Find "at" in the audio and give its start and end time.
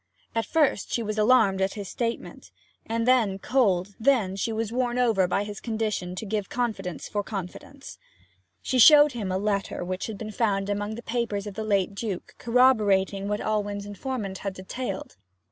0.33-0.47, 1.61-1.75